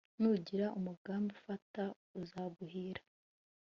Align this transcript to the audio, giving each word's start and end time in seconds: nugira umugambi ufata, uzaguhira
nugira 0.21 0.67
umugambi 0.77 1.29
ufata, 1.39 1.83
uzaguhira 2.21 3.01